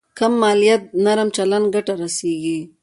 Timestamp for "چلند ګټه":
1.35-1.93